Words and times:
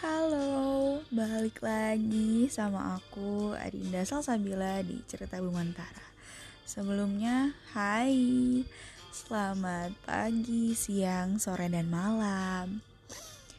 Halo, 0.00 0.96
balik 1.12 1.60
lagi 1.60 2.48
sama 2.48 2.96
aku 2.96 3.52
Adinda 3.52 4.00
Salsabila 4.00 4.80
di 4.80 4.96
Cerita 5.04 5.36
Bumantara. 5.36 6.08
Sebelumnya, 6.64 7.52
hai. 7.76 8.64
Selamat 9.12 9.92
pagi, 10.08 10.72
siang, 10.72 11.36
sore, 11.36 11.68
dan 11.68 11.92
malam. 11.92 12.80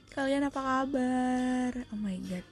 Kalian 0.10 0.50
apa 0.50 0.58
kabar? 0.58 1.78
Oh 1.94 2.02
my 2.02 2.18
god. 2.26 2.46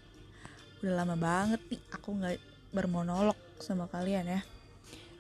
Udah 0.86 0.94
lama 0.94 1.18
banget 1.18 1.62
nih 1.74 1.82
aku 1.90 2.14
gak 2.22 2.38
bermonolog 2.70 3.42
sama 3.58 3.90
kalian 3.90 4.38
ya. 4.38 4.46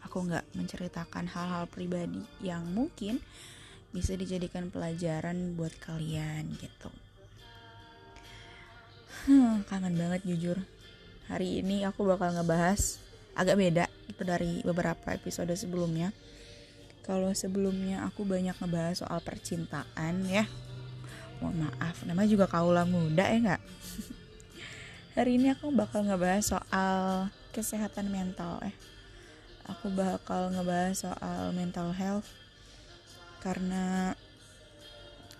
Aku 0.05 0.29
gak 0.29 0.45
menceritakan 0.53 1.25
hal-hal 1.25 1.65
pribadi 1.65 2.21
yang 2.45 2.69
mungkin 2.69 3.17
bisa 3.89 4.13
dijadikan 4.13 4.69
pelajaran 4.69 5.57
buat 5.57 5.73
kalian 5.81 6.53
gitu 6.61 7.08
Hmm, 9.27 9.67
kangen 9.67 9.99
banget 9.99 10.23
jujur. 10.23 10.55
Hari 11.27 11.59
ini 11.59 11.83
aku 11.83 12.07
bakal 12.07 12.31
ngebahas 12.31 13.03
agak 13.35 13.59
beda 13.59 13.85
itu 14.07 14.23
dari 14.23 14.63
beberapa 14.63 15.11
episode 15.11 15.51
sebelumnya. 15.59 16.15
Kalau 17.03 17.35
sebelumnya 17.35 18.07
aku 18.07 18.23
banyak 18.23 18.55
ngebahas 18.55 19.03
soal 19.03 19.19
percintaan 19.19 20.23
ya. 20.23 20.47
Mohon 21.43 21.67
maaf, 21.67 22.07
namanya 22.07 22.29
juga 22.31 22.47
kaula 22.47 22.87
muda 22.87 23.27
ya 23.27 23.37
nggak? 23.43 23.63
Hari 25.19 25.35
ini 25.35 25.51
aku 25.51 25.67
bakal 25.75 26.07
ngebahas 26.07 26.55
soal 26.55 27.27
kesehatan 27.51 28.07
mental 28.07 28.63
eh. 28.63 28.75
Aku 29.67 29.91
bakal 29.91 30.55
ngebahas 30.55 30.95
soal 30.95 31.51
mental 31.51 31.91
health 31.91 32.27
karena 33.43 34.15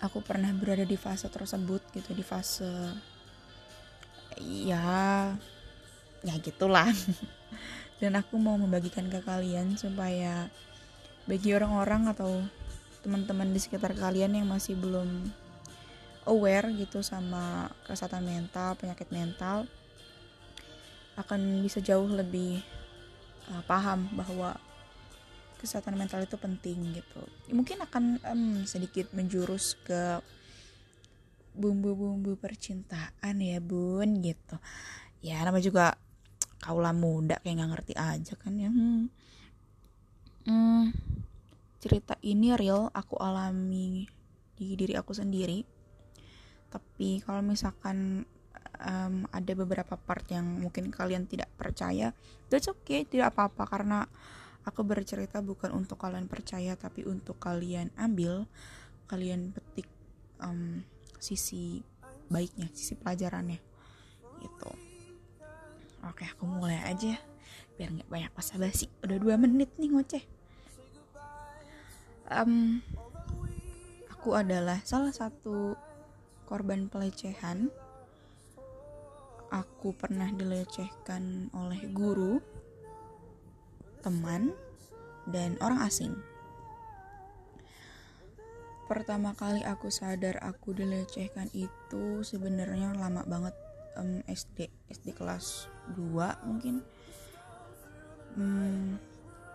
aku 0.03 0.19
pernah 0.23 0.52
berada 0.55 0.83
di 0.83 0.95
fase 0.95 1.27
tersebut 1.27 1.83
gitu 1.95 2.11
di 2.16 2.23
fase 2.23 2.67
ya 4.39 5.35
ya 6.23 6.33
gitulah. 6.39 6.89
Dan 8.02 8.16
aku 8.16 8.39
mau 8.39 8.55
membagikan 8.55 9.11
ke 9.11 9.19
kalian 9.19 9.75
supaya 9.75 10.47
bagi 11.27 11.52
orang-orang 11.52 12.08
atau 12.09 12.39
teman-teman 13.03 13.52
di 13.52 13.59
sekitar 13.59 13.95
kalian 13.95 14.39
yang 14.39 14.47
masih 14.47 14.75
belum 14.80 15.08
aware 16.27 16.72
gitu 16.75 17.03
sama 17.03 17.67
kesehatan 17.88 18.23
mental 18.23 18.75
penyakit 18.75 19.08
mental 19.11 19.67
akan 21.19 21.64
bisa 21.64 21.83
jauh 21.83 22.08
lebih 22.08 22.64
uh, 23.52 23.64
paham 23.67 24.08
bahwa 24.16 24.55
kesehatan 25.59 25.99
mental 25.99 26.23
itu 26.23 26.39
penting 26.39 26.95
gitu. 26.95 27.21
Mungkin 27.52 27.83
akan 27.83 28.03
um, 28.23 28.64
sedikit 28.64 29.11
menjurus 29.11 29.75
ke 29.83 30.23
bumbu-bumbu 31.55 32.38
percintaan 32.38 33.36
ya 33.39 33.59
bun 33.59 34.22
gitu. 34.22 34.58
Ya 35.19 35.42
nama 35.44 35.59
juga 35.59 35.95
kaulah 36.59 36.92
muda 36.92 37.39
kayak 37.39 37.55
nggak 37.59 37.72
ngerti 37.75 37.94
aja 37.95 38.33
kan 38.36 38.53
ya. 38.59 38.69
Hmm. 38.69 39.08
Hmm, 40.47 40.95
cerita 41.83 42.16
ini 42.25 42.55
real 42.58 42.89
aku 42.89 43.20
alami 43.20 44.08
di 44.55 44.75
diri 44.75 44.95
aku 44.95 45.14
sendiri. 45.14 45.61
Tapi 46.70 47.22
kalau 47.22 47.42
misalkan 47.42 48.23
um, 48.81 49.27
ada 49.30 49.52
beberapa 49.53 49.95
part 50.00 50.25
yang 50.31 50.45
mungkin 50.64 50.89
kalian 50.89 51.27
tidak 51.27 51.52
percaya 51.55 52.16
that's 52.47 52.67
okay 52.72 53.05
tidak 53.05 53.36
apa-apa. 53.36 53.67
Karena 53.67 54.00
aku 54.67 54.83
bercerita 54.83 55.39
bukan 55.39 55.72
untuk 55.73 55.97
kalian 56.00 56.27
percaya 56.27 56.75
tapi 56.75 57.08
untuk 57.08 57.39
kalian 57.39 57.89
ambil 57.95 58.45
kalian 59.09 59.50
petik 59.55 59.89
um, 60.44 60.86
sisi 61.20 61.84
baiknya 62.31 62.72
sisi 62.72 62.95
pelajarannya. 62.95 63.59
Gitu. 64.39 64.72
Oke 66.08 66.23
aku 66.23 66.48
mulai 66.48 66.80
aja 66.88 67.20
biar 67.76 67.95
nggak 67.95 68.11
banyak 68.11 68.31
basa-basi 68.36 68.92
udah 69.03 69.17
dua 69.20 69.36
menit 69.39 69.71
nih 69.80 69.92
ngoceh. 69.92 70.23
Um, 72.30 72.83
aku 74.11 74.36
adalah 74.36 74.83
salah 74.83 75.11
satu 75.16 75.76
korban 76.43 76.92
pelecehan. 76.92 77.72
Aku 79.49 79.98
pernah 79.98 80.30
dilecehkan 80.30 81.49
oleh 81.58 81.89
guru 81.89 82.38
teman 84.05 84.54
dan 85.26 85.58
orang 85.60 85.82
asing 85.83 86.14
pertama 88.89 89.38
kali 89.38 89.61
aku 89.61 89.94
sadar 89.94 90.42
aku 90.42 90.73
dilecehkan 90.73 91.45
itu 91.54 92.26
sebenarnya 92.26 92.98
lama 92.98 93.22
banget 93.22 93.54
um, 94.02 94.26
SD 94.26 94.66
SD 94.89 95.14
kelas 95.14 95.70
2 95.94 96.50
mungkin. 96.50 96.82
Um, 98.33 98.98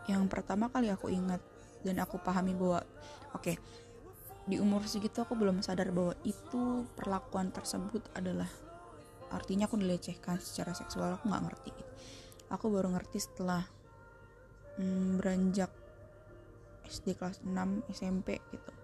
yang 0.07 0.31
pertama 0.31 0.71
kali 0.71 0.87
aku 0.95 1.11
ingat 1.11 1.43
dan 1.83 1.99
aku 1.99 2.23
pahami 2.23 2.55
bahwa 2.55 2.87
oke 3.35 3.43
okay, 3.43 3.57
di 4.47 4.63
umur 4.63 4.87
segitu 4.87 5.27
aku 5.27 5.35
belum 5.35 5.67
sadar 5.67 5.91
bahwa 5.91 6.15
itu 6.23 6.87
perlakuan 6.95 7.51
tersebut 7.51 8.07
adalah 8.15 8.47
artinya 9.35 9.67
aku 9.67 9.83
dilecehkan 9.83 10.39
secara 10.39 10.79
seksual 10.79 11.19
aku 11.19 11.27
nggak 11.27 11.45
ngerti. 11.51 11.73
Aku 12.55 12.71
baru 12.71 12.87
ngerti 12.95 13.19
setelah 13.19 13.67
um, 14.79 15.19
beranjak 15.19 15.75
SD 16.87 17.19
kelas 17.19 17.43
6 17.43 17.51
SMP 17.91 18.39
gitu 18.55 18.84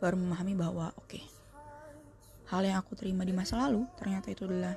baru 0.00 0.16
memahami 0.16 0.56
bahwa 0.56 0.90
oke 0.96 1.06
okay, 1.06 1.24
hal 2.48 2.64
yang 2.64 2.80
aku 2.80 2.96
terima 2.96 3.22
di 3.22 3.36
masa 3.36 3.60
lalu 3.60 3.84
ternyata 4.00 4.32
itu 4.32 4.48
adalah 4.48 4.74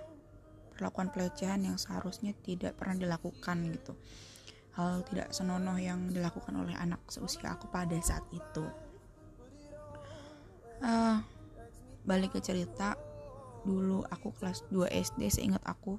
perlakuan 0.75 1.09
pelecehan 1.09 1.63
yang 1.63 1.77
seharusnya 1.79 2.33
tidak 2.43 2.75
pernah 2.75 2.97
dilakukan 2.97 3.57
gitu. 3.71 3.93
Hal 4.73 5.05
tidak 5.05 5.29
senonoh 5.29 5.77
yang 5.77 6.09
dilakukan 6.09 6.53
oleh 6.57 6.73
anak 6.73 6.99
seusia 7.07 7.53
aku 7.53 7.69
pada 7.69 7.93
saat 8.01 8.25
itu. 8.33 8.65
Uh, 10.81 11.21
balik 12.03 12.35
ke 12.35 12.39
cerita 12.43 12.97
dulu 13.63 14.03
aku 14.11 14.35
kelas 14.35 14.67
2 14.67 14.91
SD 14.91 15.31
seingat 15.31 15.63
aku 15.63 15.95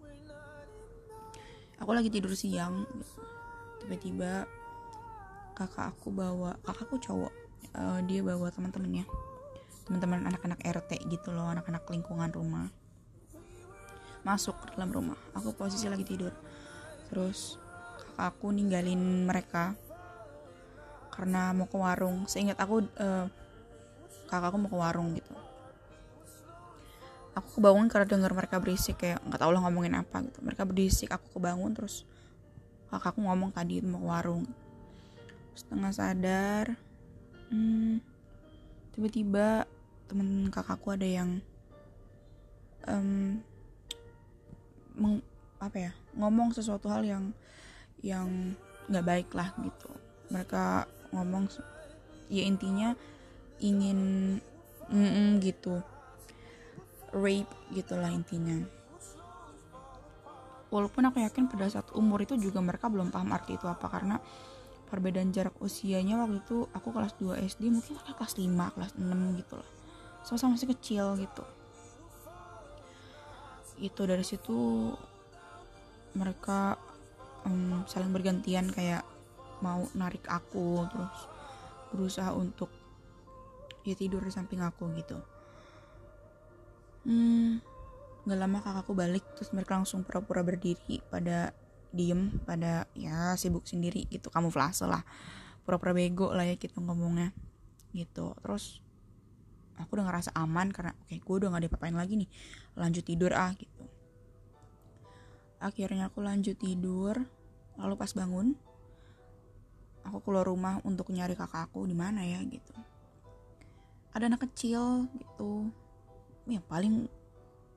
aku 1.80 1.90
lagi 1.96 2.12
tidur 2.12 2.36
siang 2.36 2.84
tiba-tiba 3.80 4.44
kakak 5.56 5.96
aku 5.96 6.12
bawa 6.12 6.60
kakakku 6.60 7.00
cowok 7.00 7.32
uh, 7.72 8.00
dia 8.04 8.20
bawa 8.20 8.52
teman-temannya. 8.52 9.08
Teman-teman 9.84 10.28
anak-anak 10.28 10.60
RT 10.64 11.08
gitu 11.08 11.32
loh 11.32 11.48
anak-anak 11.48 11.84
lingkungan 11.88 12.28
rumah. 12.32 12.68
Masuk 14.24 14.56
ke 14.64 14.76
dalam 14.76 14.92
rumah. 14.92 15.16
Aku 15.36 15.52
posisi 15.56 15.88
lagi 15.88 16.04
tidur. 16.04 16.32
Terus 17.08 17.60
kakak 18.14 18.36
aku 18.36 18.54
ninggalin 18.54 19.26
mereka 19.28 19.76
karena 21.14 21.54
mau 21.54 21.68
ke 21.68 21.76
warung. 21.76 22.26
Seingat 22.26 22.58
aku 22.58 22.84
uh, 22.98 23.26
kakakku 24.26 24.56
mau 24.58 24.70
ke 24.70 24.78
warung 24.78 25.14
gitu. 25.14 25.34
Aku 27.34 27.58
kebangun 27.58 27.90
karena 27.90 28.06
dengar 28.06 28.30
mereka 28.30 28.62
berisik 28.62 29.02
kayak 29.02 29.18
nggak 29.26 29.42
tahu 29.42 29.50
lah 29.50 29.62
ngomongin 29.66 29.98
apa 29.98 30.22
gitu. 30.22 30.38
Mereka 30.42 30.62
berisik 30.66 31.10
aku 31.10 31.38
kebangun 31.38 31.74
terus 31.74 32.06
kakakku 32.88 33.22
ngomong 33.22 33.50
tadi 33.50 33.82
mau 33.82 33.98
ke 34.02 34.06
warung. 34.06 34.44
Setengah 35.54 35.90
sadar 35.94 36.83
hmm, 37.50 38.00
tiba-tiba 38.94 39.66
temen 40.06 40.52
kakakku 40.52 40.94
ada 40.94 41.08
yang 41.08 41.40
um, 42.86 43.40
meng, 44.94 45.18
apa 45.58 45.90
ya 45.90 45.92
ngomong 46.14 46.52
sesuatu 46.54 46.92
hal 46.92 47.02
yang 47.02 47.24
yang 48.04 48.54
nggak 48.88 49.06
baik 49.06 49.28
lah 49.32 49.50
gitu. 49.64 49.90
Mereka 50.28 50.86
ngomong 51.12 51.48
ya 52.28 52.44
intinya 52.44 52.92
ingin 53.60 53.98
mm 54.92 55.08
-mm, 55.08 55.28
gitu 55.40 55.80
rape 57.14 57.50
gitulah 57.72 58.10
intinya. 58.10 58.60
Walaupun 60.68 61.06
aku 61.06 61.22
yakin 61.22 61.46
pada 61.46 61.70
saat 61.70 61.86
umur 61.94 62.18
itu 62.26 62.34
juga 62.34 62.58
mereka 62.58 62.90
belum 62.90 63.14
paham 63.14 63.30
arti 63.30 63.54
itu 63.54 63.66
apa 63.70 63.86
karena 63.86 64.18
perbedaan 64.94 65.34
jarak 65.34 65.58
usianya 65.58 66.14
waktu 66.22 66.38
itu 66.38 66.70
aku 66.70 66.94
kelas 66.94 67.18
2 67.18 67.42
SD 67.50 67.74
mungkin 67.74 67.98
mereka 67.98 68.14
kelas 68.14 68.34
5 68.38 68.74
kelas 68.78 68.92
6 68.94 69.40
gitu 69.42 69.54
lah. 69.58 69.70
Sama-sama 70.22 70.54
masih 70.54 70.70
kecil 70.70 71.04
gitu. 71.18 71.44
Itu 73.82 74.02
dari 74.06 74.22
situ 74.22 74.56
mereka 76.14 76.78
um, 77.42 77.82
saling 77.90 78.14
bergantian 78.14 78.70
kayak 78.70 79.02
mau 79.58 79.82
narik 79.98 80.22
aku 80.30 80.86
terus 80.86 81.18
berusaha 81.90 82.30
untuk 82.30 82.70
ya 83.82 83.98
tidur 83.98 84.22
di 84.22 84.30
samping 84.30 84.62
aku 84.62 84.94
gitu. 84.94 85.18
Hmm 87.02 87.74
nggak 88.24 88.40
lama 88.40 88.58
kakakku 88.64 88.92
balik 88.96 89.24
terus 89.36 89.52
mereka 89.52 89.76
langsung 89.76 90.00
pura-pura 90.00 90.40
berdiri 90.40 91.04
pada 91.12 91.52
diem 91.94 92.34
pada 92.42 92.90
ya 92.98 93.38
sibuk 93.38 93.64
sendiri 93.64 94.10
gitu 94.10 94.28
kamu 94.28 94.50
kamuflase 94.50 94.84
lah. 94.84 95.06
Pura-pura 95.64 95.96
bego 95.96 96.34
lah 96.34 96.44
ya 96.44 96.58
gitu 96.58 96.82
ngomongnya 96.82 97.30
gitu. 97.94 98.34
Terus 98.42 98.82
aku 99.78 99.98
udah 99.98 100.06
ngerasa 100.10 100.30
aman 100.34 100.70
karena 100.74 100.92
oke 100.94 101.06
okay, 101.08 101.18
gue 101.18 101.34
udah 101.38 101.48
gak 101.54 101.62
diapa-apain 101.66 101.96
lagi 101.96 102.14
nih 102.18 102.30
lanjut 102.74 103.04
tidur 103.06 103.32
ah 103.32 103.54
gitu. 103.54 103.84
Akhirnya 105.62 106.10
aku 106.10 106.20
lanjut 106.20 106.58
tidur 106.58 107.16
lalu 107.78 107.94
pas 107.98 108.10
bangun 108.14 108.54
aku 110.04 110.20
keluar 110.20 110.46
rumah 110.46 110.78
untuk 110.84 111.08
nyari 111.10 111.32
kakak 111.34 111.70
aku 111.72 111.86
di 111.88 111.96
mana 111.96 112.22
ya 112.22 112.42
gitu. 112.44 112.74
Ada 114.12 114.30
anak 114.30 114.46
kecil 114.50 115.08
gitu. 115.16 115.72
Ya 116.44 116.60
paling 116.60 117.08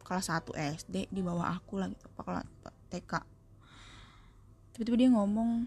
kelas 0.04 0.32
1 0.32 0.56
SD 0.80 1.12
di 1.12 1.22
bawah 1.24 1.52
aku 1.52 1.80
lah 1.80 1.92
gitu 1.92 2.08
apa 2.16 2.22
kelas 2.24 2.46
TK 2.88 3.37
tiba-tiba 4.78 4.98
dia 5.02 5.10
ngomong 5.10 5.66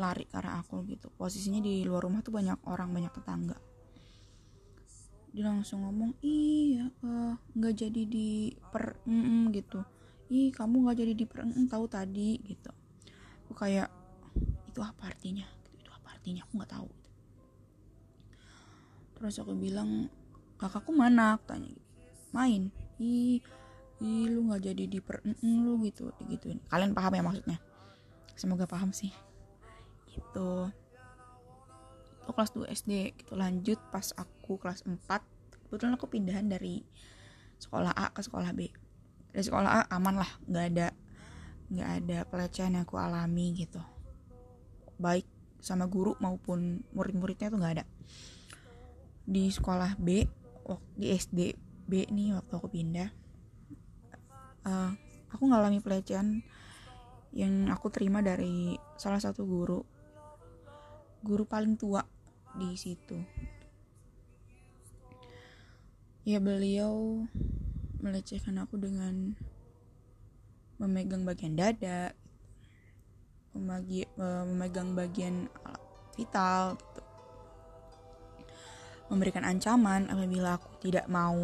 lari 0.00 0.24
ke 0.24 0.40
arah 0.40 0.64
aku 0.64 0.80
gitu. 0.88 1.12
Posisinya 1.12 1.60
di 1.60 1.84
luar 1.84 2.08
rumah 2.08 2.24
tuh 2.24 2.32
banyak 2.32 2.56
orang 2.64 2.88
banyak 2.88 3.12
tetangga. 3.12 3.60
Dia 5.36 5.44
langsung 5.52 5.84
ngomong 5.84 6.16
iya 6.24 6.88
nggak 7.52 7.74
uh, 7.76 7.76
jadi 7.76 8.02
di 8.08 8.56
per 8.72 8.96
mm 9.04 9.20
-mm, 9.20 9.42
gitu. 9.52 9.84
Ih 10.32 10.48
kamu 10.56 10.88
nggak 10.88 10.96
jadi 11.04 11.12
di 11.12 11.24
per 11.28 11.44
mm, 11.44 11.68
tahu 11.68 11.84
tadi 11.84 12.40
gitu. 12.48 12.72
Aku 13.44 13.52
kayak 13.52 13.92
itu 14.64 14.80
apa 14.80 15.12
artinya? 15.12 15.44
Gitu, 15.44 15.84
itu 15.84 15.90
apa 15.92 16.16
artinya? 16.16 16.40
Aku 16.48 16.52
nggak 16.56 16.72
tahu. 16.72 16.88
Terus 19.20 19.36
aku 19.36 19.52
bilang 19.52 20.08
kakakku 20.56 20.96
mana 20.96 21.36
aku 21.36 21.44
tanya 21.44 21.68
gitu. 21.68 21.88
Main? 22.32 22.72
Ih 22.96 23.44
ih 24.00 24.32
lu 24.32 24.48
nggak 24.48 24.72
jadi 24.72 24.84
di 24.88 24.98
per 25.04 25.20
mm, 25.20 25.44
mm, 25.44 25.56
lu 25.60 25.76
gitu 25.84 26.08
gituin 26.24 26.56
kalian 26.72 26.96
paham 26.96 27.12
ya 27.12 27.20
maksudnya 27.20 27.60
semoga 28.36 28.66
paham 28.66 28.94
sih. 28.94 29.14
Gitu 30.10 30.70
aku 32.30 32.38
kelas 32.38 32.54
2 32.54 32.70
SD 32.70 32.92
gitu. 33.18 33.32
Lanjut 33.34 33.82
pas 33.90 34.14
aku 34.14 34.54
kelas 34.62 34.86
4 34.86 35.02
kebetulan 35.66 35.98
aku 35.98 36.06
pindahan 36.06 36.46
dari 36.46 36.86
sekolah 37.58 37.90
A 37.90 38.14
ke 38.14 38.22
sekolah 38.22 38.54
B. 38.54 38.70
Dari 39.34 39.42
sekolah 39.42 39.66
A 39.66 39.80
aman 39.90 40.22
lah 40.22 40.30
nggak 40.46 40.64
ada 40.70 40.88
nggak 41.70 41.90
ada 42.02 42.18
pelecehan 42.30 42.78
yang 42.78 42.86
aku 42.86 43.02
alami 43.02 43.58
gitu. 43.58 43.82
Baik 45.02 45.26
sama 45.58 45.90
guru 45.90 46.14
maupun 46.22 46.86
murid-muridnya 46.94 47.50
tuh 47.50 47.58
nggak 47.58 47.74
ada. 47.82 47.84
Di 49.26 49.50
sekolah 49.50 49.98
B 49.98 50.22
di 50.94 51.10
SD 51.10 51.58
B 51.90 52.06
nih 52.06 52.38
waktu 52.38 52.52
aku 52.54 52.70
pindah 52.70 53.10
uh, 54.62 54.94
aku 55.34 55.50
ngalami 55.50 55.82
pelecehan 55.82 56.46
yang 57.30 57.70
aku 57.70 57.90
terima 57.94 58.20
dari 58.20 58.74
salah 58.98 59.22
satu 59.22 59.46
guru. 59.46 59.80
Guru 61.22 61.44
paling 61.46 61.78
tua 61.78 62.02
di 62.58 62.74
situ. 62.74 63.18
Ya 66.26 66.42
beliau 66.42 67.24
melecehkan 68.00 68.58
aku 68.60 68.80
dengan 68.80 69.36
memegang 70.80 71.28
bagian 71.28 71.54
dada 71.60 72.16
memegang 73.52 74.94
bagian 74.94 75.50
vital 76.14 76.78
gitu. 76.78 77.02
memberikan 79.10 79.42
ancaman 79.42 80.06
apabila 80.06 80.54
aku 80.54 80.70
tidak 80.86 81.10
mau 81.10 81.36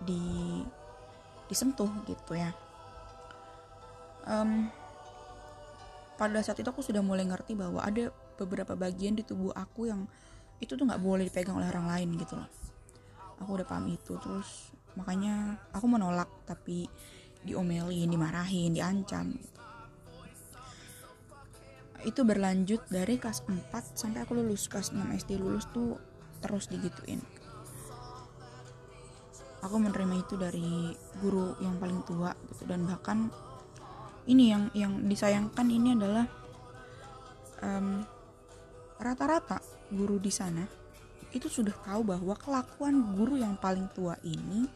di 0.00 0.64
disentuh 1.52 1.92
gitu 2.08 2.32
ya 2.32 2.48
um, 4.26 4.68
pada 6.20 6.40
saat 6.44 6.60
itu 6.60 6.68
aku 6.68 6.84
sudah 6.84 7.00
mulai 7.00 7.24
ngerti 7.24 7.56
bahwa 7.56 7.80
ada 7.80 8.12
beberapa 8.36 8.76
bagian 8.76 9.16
di 9.16 9.24
tubuh 9.24 9.52
aku 9.56 9.88
yang 9.88 10.04
itu 10.60 10.76
tuh 10.76 10.84
nggak 10.84 11.00
boleh 11.00 11.24
dipegang 11.24 11.56
oleh 11.56 11.68
orang 11.72 11.88
lain 11.88 12.08
gitu 12.20 12.36
loh 12.36 12.48
aku 13.40 13.56
udah 13.56 13.66
paham 13.66 13.88
itu 13.88 14.20
terus 14.20 14.72
makanya 14.94 15.56
aku 15.72 15.88
menolak 15.88 16.28
tapi 16.44 16.84
diomelin 17.40 18.12
dimarahin 18.12 18.76
diancam 18.76 19.32
gitu. 19.32 19.60
itu 22.04 22.20
berlanjut 22.24 22.84
dari 22.92 23.16
kelas 23.16 23.48
4 23.48 23.72
sampai 23.96 24.24
aku 24.24 24.36
lulus 24.36 24.68
kelas 24.68 24.92
6 24.92 25.00
SD 25.24 25.40
lulus 25.40 25.64
tuh 25.72 25.96
terus 26.44 26.68
digituin 26.68 27.24
aku 29.64 29.76
menerima 29.76 30.14
itu 30.20 30.34
dari 30.36 30.92
guru 31.20 31.56
yang 31.64 31.80
paling 31.80 32.04
tua 32.04 32.32
gitu 32.52 32.68
dan 32.68 32.84
bahkan 32.84 33.32
ini 34.30 34.54
yang 34.54 34.64
yang 34.72 34.92
disayangkan 35.10 35.66
ini 35.66 35.98
adalah 35.98 36.26
um, 37.66 38.06
rata-rata 39.02 39.58
guru 39.90 40.22
di 40.22 40.30
sana 40.30 40.62
itu 41.30 41.46
sudah 41.46 41.74
tahu 41.86 42.02
bahwa 42.02 42.34
kelakuan 42.38 43.14
guru 43.14 43.38
yang 43.38 43.54
paling 43.58 43.86
tua 43.94 44.18
ini 44.26 44.66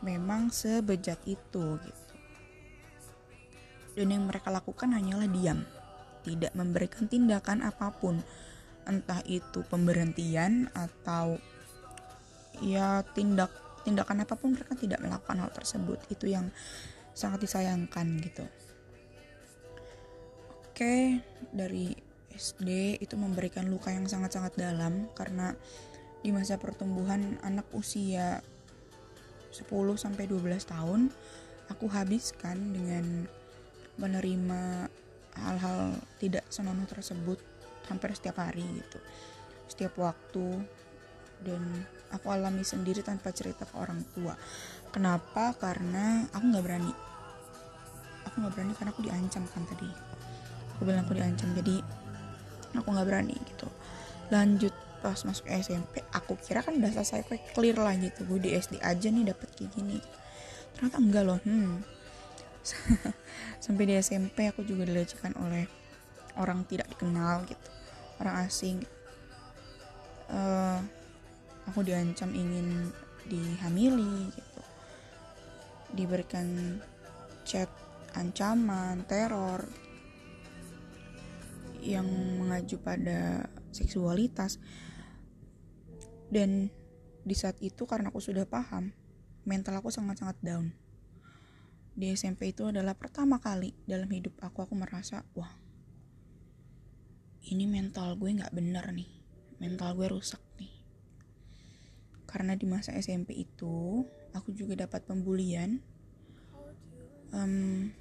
memang 0.00 0.52
sebejat 0.52 1.20
itu 1.24 1.80
gitu. 1.80 2.12
Dan 3.94 4.10
yang 4.10 4.24
mereka 4.26 4.50
lakukan 4.50 4.90
hanyalah 4.90 5.28
diam, 5.30 5.62
tidak 6.26 6.52
memberikan 6.56 7.06
tindakan 7.06 7.62
apa 7.62 7.94
pun, 7.94 8.18
entah 8.84 9.22
itu 9.28 9.62
pemberhentian 9.70 10.66
atau 10.74 11.38
ya 12.58 13.06
tindak 13.14 13.52
tindakan 13.84 14.24
apa 14.24 14.34
pun 14.34 14.56
mereka 14.56 14.74
tidak 14.74 14.98
melakukan 15.04 15.46
hal 15.46 15.52
tersebut. 15.52 16.00
Itu 16.10 16.26
yang 16.26 16.48
sangat 17.14 17.44
disayangkan 17.44 18.18
gitu. 18.24 18.44
Oke, 20.74 21.22
dari 21.54 21.94
SD 22.34 22.98
itu 22.98 23.14
memberikan 23.14 23.62
luka 23.70 23.94
yang 23.94 24.10
sangat-sangat 24.10 24.58
dalam 24.58 25.06
karena 25.14 25.54
di 26.18 26.34
masa 26.34 26.58
pertumbuhan 26.58 27.38
anak 27.46 27.70
usia 27.70 28.42
10 29.54 29.70
sampai 29.94 30.26
12 30.26 30.50
tahun 30.66 31.14
aku 31.70 31.86
habiskan 31.94 32.74
dengan 32.74 33.30
menerima 34.02 34.90
hal-hal 35.46 35.94
tidak 36.18 36.42
senonoh 36.50 36.90
tersebut 36.90 37.38
hampir 37.86 38.10
setiap 38.18 38.42
hari 38.42 38.66
gitu 38.66 38.98
setiap 39.70 39.94
waktu 39.94 40.58
dan 41.46 41.86
aku 42.10 42.34
alami 42.34 42.66
sendiri 42.66 43.06
tanpa 43.06 43.30
cerita 43.30 43.62
ke 43.62 43.78
orang 43.78 44.02
tua. 44.10 44.34
Kenapa? 44.90 45.54
Karena 45.54 46.26
aku 46.34 46.44
nggak 46.50 46.66
berani. 46.66 46.90
Aku 48.26 48.42
nggak 48.42 48.52
berani 48.58 48.74
karena 48.74 48.90
aku 48.90 49.02
diancam 49.06 49.46
kan 49.46 49.62
tadi 49.70 50.13
aku 50.74 50.82
bilang 50.86 51.06
aku 51.06 51.14
diancam 51.14 51.54
jadi 51.54 51.80
aku 52.74 52.88
nggak 52.90 53.06
berani 53.06 53.36
gitu. 53.38 53.68
Lanjut 54.34 54.74
pas 55.04 55.20
masuk 55.28 55.44
SMP 55.52 56.00
aku 56.16 56.34
kira 56.40 56.64
kan 56.64 56.80
udah 56.80 56.88
selesai 56.88 57.28
kayak 57.28 57.54
clear 57.54 57.76
lah 57.78 57.94
gitu. 57.94 58.26
Gue 58.26 58.40
di 58.40 58.50
SD 58.56 58.80
aja 58.80 59.08
nih 59.12 59.30
dapet 59.30 59.48
kayak 59.54 59.70
gini. 59.76 59.98
Ternyata 60.74 60.96
enggak 60.98 61.24
loh 61.28 61.38
hmm. 61.44 61.74
Sampai 63.64 63.84
di 63.84 63.94
SMP 64.00 64.48
aku 64.48 64.64
juga 64.64 64.88
dilecehkan 64.88 65.36
oleh 65.38 65.68
orang 66.40 66.66
tidak 66.66 66.90
dikenal 66.90 67.44
gitu. 67.46 67.70
Orang 68.18 68.34
asing. 68.48 68.82
Uh, 70.24 70.80
aku 71.68 71.84
diancam 71.84 72.32
ingin 72.32 72.90
dihamili 73.28 74.32
gitu. 74.32 74.62
Diberikan 75.94 76.80
chat 77.44 77.68
ancaman 78.16 79.04
teror 79.04 79.83
yang 81.84 82.08
mengacu 82.40 82.80
pada 82.80 83.52
seksualitas. 83.70 84.56
Dan 86.32 86.72
di 87.22 87.36
saat 87.36 87.60
itu 87.60 87.84
karena 87.84 88.08
aku 88.08 88.18
sudah 88.18 88.48
paham 88.48 88.96
mental 89.44 89.76
aku 89.76 89.92
sangat-sangat 89.92 90.40
down. 90.40 90.72
Di 91.94 92.10
SMP 92.16 92.50
itu 92.50 92.66
adalah 92.66 92.96
pertama 92.98 93.38
kali 93.38 93.76
dalam 93.86 94.10
hidup 94.10 94.34
aku 94.42 94.66
aku 94.66 94.74
merasa 94.74 95.22
wah 95.38 95.52
ini 97.44 97.68
mental 97.68 98.16
gue 98.16 98.32
nggak 98.40 98.56
bener 98.56 98.88
nih. 98.90 99.10
Mental 99.60 99.92
gue 99.94 100.08
rusak 100.08 100.40
nih. 100.56 100.72
Karena 102.24 102.56
di 102.56 102.66
masa 102.66 102.96
SMP 102.96 103.36
itu 103.36 104.02
aku 104.32 104.50
juga 104.56 104.88
dapat 104.88 105.04
pembulian 105.06 105.78
um, 107.30 107.92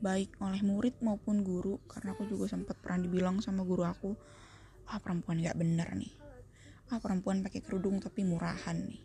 baik 0.00 0.36
oleh 0.44 0.60
murid 0.60 1.00
maupun 1.00 1.40
guru 1.40 1.80
karena 1.88 2.12
aku 2.12 2.28
juga 2.28 2.52
sempat 2.52 2.76
pernah 2.80 3.00
dibilang 3.04 3.40
sama 3.40 3.64
guru 3.64 3.84
aku 3.84 4.12
ah 4.86 5.00
perempuan 5.02 5.42
nggak 5.42 5.56
bener 5.58 5.88
nih. 5.96 6.12
Ah 6.92 7.02
perempuan 7.02 7.42
pakai 7.42 7.64
kerudung 7.64 7.98
tapi 7.98 8.22
murahan 8.22 8.76
nih. 8.76 9.02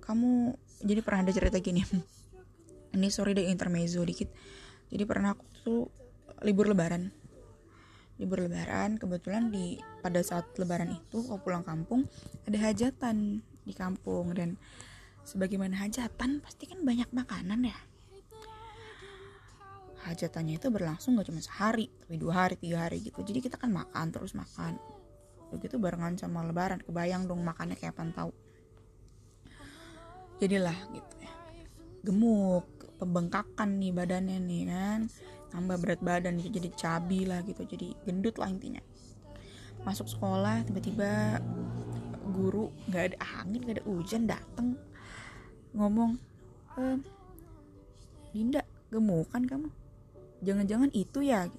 Kamu 0.00 0.54
jadi 0.86 1.00
pernah 1.02 1.26
ada 1.26 1.32
cerita 1.34 1.58
gini? 1.60 1.82
Ini 2.96 3.08
sorry 3.12 3.36
deh 3.36 3.50
intermezzo 3.50 4.00
dikit. 4.06 4.30
Jadi 4.88 5.02
pernah 5.04 5.36
aku 5.36 5.44
tuh 5.60 5.82
libur 6.46 6.70
lebaran. 6.70 7.12
Libur 8.16 8.48
lebaran 8.48 8.96
kebetulan 8.96 9.52
di 9.52 9.76
pada 10.00 10.24
saat 10.24 10.48
lebaran 10.56 10.88
itu 10.96 11.20
aku 11.28 11.50
pulang 11.50 11.66
kampung 11.66 12.08
ada 12.48 12.56
hajatan 12.56 13.44
di 13.66 13.74
kampung. 13.76 14.32
Dan 14.32 14.56
sebagaimana 15.26 15.84
hajatan 15.84 16.40
pasti 16.40 16.70
kan 16.70 16.80
banyak 16.86 17.10
makanan 17.12 17.68
ya 17.68 17.76
hajatannya 20.06 20.62
itu 20.62 20.70
berlangsung 20.70 21.18
gak 21.18 21.26
cuma 21.26 21.42
sehari 21.42 21.90
tapi 21.90 22.14
dua 22.16 22.46
hari 22.46 22.54
tiga 22.54 22.86
hari 22.86 23.02
gitu. 23.02 23.26
Jadi 23.26 23.42
kita 23.42 23.58
kan 23.58 23.74
makan 23.74 24.14
terus 24.14 24.38
makan. 24.38 24.78
Begitu 25.50 25.82
barengan 25.82 26.14
sama 26.14 26.46
lebaran. 26.46 26.78
Kebayang 26.82 27.26
dong 27.26 27.42
makannya 27.42 27.74
kayak 27.74 27.98
tahu 28.14 28.30
jadilah 30.38 30.76
gitu 30.94 31.14
ya. 31.18 31.32
Gemuk 32.06 32.66
pembengkakan 33.02 33.82
nih 33.82 33.90
badannya 33.90 34.38
nih 34.38 34.62
kan. 34.70 35.00
Tambah 35.50 35.76
berat 35.82 36.00
badan 36.02 36.38
gitu 36.38 36.62
jadi 36.62 36.70
cabi 36.78 37.26
lah 37.26 37.42
gitu. 37.42 37.66
Jadi 37.66 37.98
gendut 38.06 38.38
lah 38.38 38.46
intinya. 38.46 38.82
Masuk 39.82 40.06
sekolah 40.06 40.62
tiba-tiba 40.66 41.42
guru 42.30 42.70
nggak 42.90 43.14
ada 43.14 43.18
angin 43.42 43.60
nggak 43.66 43.82
ada 43.82 43.84
hujan 43.86 44.22
dateng. 44.30 44.78
Ngomong 45.74 46.14
ehm, 46.78 47.00
Dinda 48.36 48.60
gemukan 48.92 49.42
kamu 49.48 49.85
jangan-jangan 50.46 50.90
itu 50.94 51.18
ya. 51.26 51.50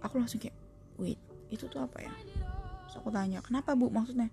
Aku 0.00 0.16
langsung 0.16 0.40
kayak 0.40 0.56
wait 0.96 1.20
itu 1.52 1.68
tuh 1.68 1.84
apa 1.84 2.00
ya? 2.00 2.12
Terus 2.88 2.96
aku 2.96 3.12
tanya 3.12 3.44
kenapa 3.44 3.76
bu 3.76 3.92
maksudnya? 3.92 4.32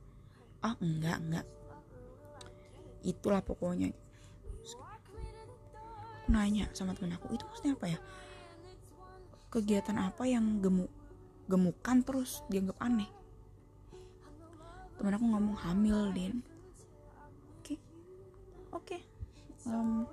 Ah 0.64 0.80
enggak 0.80 1.20
enggak. 1.20 1.46
Itulah 3.04 3.44
pokoknya. 3.44 3.92
Terus 4.64 4.80
aku 4.80 5.20
nanya 6.32 6.72
sama 6.72 6.96
temen 6.96 7.20
aku 7.20 7.36
itu 7.36 7.44
maksudnya 7.44 7.76
apa 7.76 7.88
ya? 7.92 8.00
Kegiatan 9.52 10.00
apa 10.00 10.24
yang 10.24 10.64
gemuk 10.64 10.90
gemukan 11.52 12.00
terus 12.08 12.40
dianggap 12.48 12.80
aneh? 12.80 13.12
Temen 14.96 15.16
aku 15.16 15.26
ngomong 15.28 15.58
hamil 15.60 16.16
din 16.16 16.40
oke. 17.60 17.68
Okay. 17.68 17.78
oke. 18.72 18.96
Okay. 18.96 19.02
um, 19.68 20.08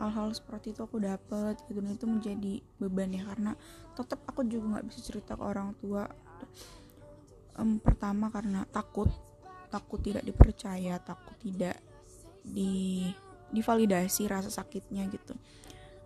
hal-hal 0.00 0.32
seperti 0.32 0.72
itu 0.72 0.80
aku 0.84 1.02
dapet 1.02 1.60
gitu. 1.68 1.80
Dan 1.82 1.92
itu 1.94 2.06
menjadi 2.08 2.52
beban 2.80 3.12
ya 3.12 3.22
karena 3.28 3.52
tetap 3.92 4.20
aku 4.24 4.46
juga 4.48 4.78
nggak 4.78 4.86
bisa 4.88 5.00
cerita 5.04 5.36
ke 5.36 5.44
orang 5.44 5.76
tua. 5.76 6.08
Um, 7.52 7.76
pertama 7.76 8.32
karena 8.32 8.64
takut 8.72 9.12
takut 9.68 10.00
tidak 10.00 10.24
dipercaya 10.24 10.96
takut 11.00 11.36
tidak 11.40 11.76
di 12.40 13.08
divalidasi 13.52 14.24
rasa 14.28 14.48
sakitnya 14.48 15.04
gitu. 15.12 15.36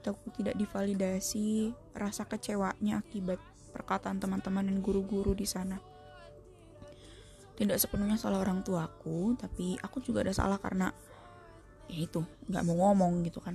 Takut 0.03 0.35
tidak 0.35 0.59
divalidasi 0.59 1.71
rasa 1.95 2.27
kecewanya 2.27 3.03
akibat 3.03 3.39
perkataan 3.71 4.19
teman-teman 4.19 4.67
dan 4.67 4.79
guru-guru 4.83 5.35
di 5.35 5.47
sana. 5.47 5.79
Tidak 7.57 7.79
sepenuhnya 7.79 8.19
salah 8.19 8.43
orang 8.43 8.61
tuaku 8.67 9.39
tapi 9.39 9.79
aku 9.81 10.03
juga 10.03 10.27
ada 10.27 10.35
salah 10.35 10.59
karena 10.59 10.91
ya 11.87 11.99
itu 12.03 12.21
nggak 12.51 12.63
mau 12.67 12.91
ngomong 12.91 13.23
gitu 13.23 13.39
kan 13.39 13.55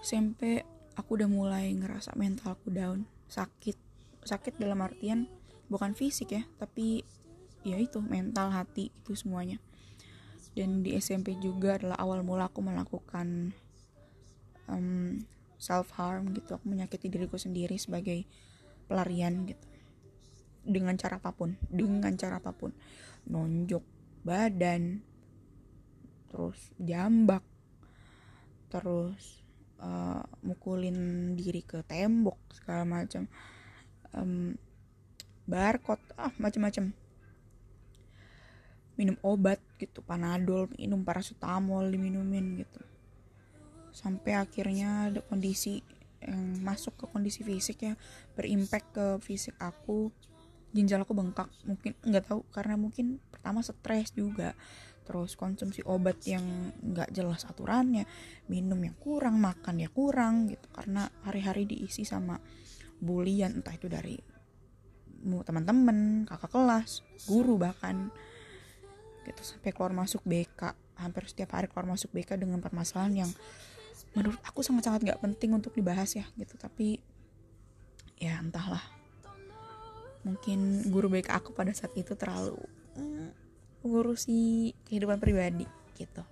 SMP 0.00 0.64
aku 0.96 1.20
udah 1.20 1.28
mulai 1.28 1.72
ngerasa 1.76 2.16
mentalku 2.16 2.72
down. 2.72 3.04
Sakit 3.30 3.76
sakit 4.20 4.60
dalam 4.60 4.84
artian 4.84 5.24
bukan 5.72 5.96
fisik 5.96 6.36
ya 6.36 6.44
tapi 6.60 7.08
ya 7.64 7.80
itu 7.80 8.00
mental 8.00 8.52
hati 8.52 8.92
itu 8.92 9.12
semuanya. 9.16 9.60
Dan 10.56 10.82
di 10.82 10.98
SMP 10.98 11.38
juga 11.38 11.78
adalah 11.78 11.96
awal 12.00 12.26
mula 12.26 12.50
aku 12.50 12.60
melakukan 12.60 13.54
um, 14.66 15.22
self 15.60 15.94
harm 15.94 16.34
gitu. 16.34 16.58
Aku 16.58 16.66
menyakiti 16.66 17.06
diriku 17.06 17.38
sendiri 17.38 17.78
sebagai 17.78 18.26
pelarian 18.90 19.46
gitu. 19.46 19.66
Dengan 20.60 20.98
cara 20.98 21.16
apa 21.22 21.30
pun 21.32 21.56
dengan 21.70 22.12
cara 22.18 22.42
apa 22.42 22.50
pun. 22.50 22.74
Nonjok 23.30 23.84
badan 24.20 25.00
terus 26.30 26.70
jambak 26.78 27.42
terus 28.70 29.39
uh, 29.80 30.22
mukulin 30.44 31.32
diri 31.34 31.64
ke 31.64 31.82
tembok 31.84 32.38
segala 32.52 32.84
macam. 32.84 33.26
Um, 34.14 34.54
barcode 35.50 36.02
ah 36.14 36.30
macam-macam 36.38 36.94
minum 38.94 39.16
obat 39.24 39.58
gitu 39.80 40.04
panadol 40.04 40.68
minum 40.76 41.02
paracetamol 41.02 41.88
diminumin 41.88 42.60
gitu. 42.62 42.80
Sampai 43.90 44.36
akhirnya 44.36 45.10
ada 45.10 45.24
kondisi 45.24 45.80
yang 46.20 46.60
masuk 46.60 47.00
ke 47.00 47.04
kondisi 47.08 47.40
fisik 47.40 47.80
ya 47.80 47.94
berimpact 48.36 48.92
ke 48.92 49.06
fisik 49.24 49.56
aku. 49.56 50.12
Ginjal 50.70 51.02
aku 51.02 51.16
bengkak 51.16 51.50
mungkin 51.66 51.98
nggak 52.04 52.30
tahu 52.30 52.46
karena 52.54 52.78
mungkin 52.78 53.18
pertama 53.32 53.64
stres 53.64 54.14
juga 54.14 54.54
terus 55.04 55.34
konsumsi 55.34 55.82
obat 55.82 56.22
yang 56.28 56.44
nggak 56.78 57.10
jelas 57.10 57.42
aturannya 57.48 58.06
minum 58.46 58.78
yang 58.78 58.94
kurang 58.96 59.40
makan 59.42 59.82
ya 59.82 59.88
kurang 59.90 60.46
gitu. 60.50 60.68
Karena 60.70 61.08
hari-hari 61.26 61.66
diisi 61.66 62.06
sama 62.06 62.38
bulian 63.00 63.58
entah 63.60 63.74
itu 63.74 63.88
dari 63.88 64.16
teman-teman 65.20 66.24
kakak 66.24 66.52
kelas 66.52 67.04
guru 67.28 67.60
bahkan 67.60 68.08
gitu. 69.28 69.42
Sampai 69.44 69.72
keluar 69.72 69.92
masuk 69.92 70.24
BK 70.24 70.76
hampir 71.00 71.24
setiap 71.28 71.56
hari 71.56 71.68
keluar 71.68 71.88
masuk 71.88 72.12
BK 72.12 72.36
dengan 72.40 72.60
permasalahan 72.60 73.24
yang 73.26 73.30
menurut 74.12 74.40
aku 74.44 74.60
sangat-sangat 74.60 75.06
nggak 75.06 75.22
penting 75.22 75.56
untuk 75.56 75.72
dibahas 75.72 76.12
ya 76.16 76.24
gitu. 76.36 76.56
Tapi 76.56 77.00
ya 78.20 78.40
entahlah. 78.40 78.82
Mungkin 80.20 80.92
guru 80.92 81.08
BK 81.08 81.32
aku 81.32 81.56
pada 81.56 81.72
saat 81.72 81.96
itu 81.96 82.12
terlalu 82.12 82.60
mm, 82.96 83.39
mengurusi 83.82 84.72
kehidupan 84.88 85.20
pribadi 85.20 85.64
gitu. 85.96 86.24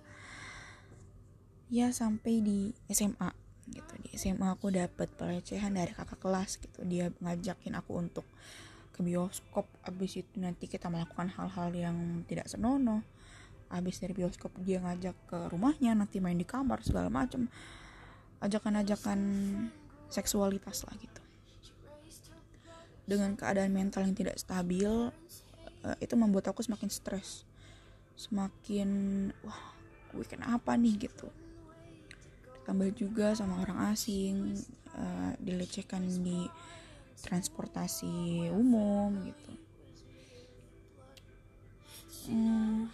Ya 1.69 1.93
sampai 1.93 2.41
di 2.41 2.73
SMA 2.89 3.29
gitu. 3.69 3.93
Di 4.01 4.09
SMA 4.17 4.57
aku 4.57 4.73
dapat 4.73 5.09
pelecehan 5.13 5.77
dari 5.77 5.93
kakak 5.93 6.17
kelas 6.17 6.57
gitu. 6.57 6.81
Dia 6.85 7.13
ngajakin 7.21 7.77
aku 7.77 8.01
untuk 8.01 8.25
ke 8.93 9.05
bioskop. 9.05 9.69
Abis 9.85 10.25
itu 10.25 10.35
nanti 10.41 10.65
kita 10.65 10.89
melakukan 10.89 11.29
hal-hal 11.37 11.69
yang 11.71 11.97
tidak 12.25 12.49
senonoh. 12.49 13.05
Abis 13.69 14.01
dari 14.01 14.17
bioskop 14.17 14.49
dia 14.65 14.81
ngajak 14.81 15.15
ke 15.29 15.39
rumahnya 15.53 15.93
nanti 15.93 16.17
main 16.17 16.37
di 16.37 16.45
kamar 16.45 16.81
segala 16.81 17.13
macam 17.13 17.45
ajakan-ajakan 18.41 19.19
seksualitas 20.09 20.89
lah 20.89 20.95
gitu. 20.97 21.21
Dengan 23.05 23.37
keadaan 23.37 23.73
mental 23.73 24.05
yang 24.09 24.17
tidak 24.17 24.37
stabil 24.41 25.13
uh, 25.85 25.97
itu 25.99 26.15
membuat 26.15 26.51
aku 26.51 26.63
semakin 26.63 26.89
stres. 26.91 27.43
Semakin 28.19 28.89
wah 29.45 29.61
gue 30.11 30.25
kenapa 30.25 30.75
nih? 30.75 31.09
gitu. 31.09 31.29
Tambah 32.65 32.93
juga 32.93 33.33
sama 33.33 33.61
orang 33.65 33.93
asing 33.93 34.53
uh, 34.93 35.31
dilecehkan 35.41 36.05
di 36.21 36.45
transportasi 37.19 38.47
umum 38.53 39.11
gitu. 39.27 39.51
Hmm, 42.29 42.91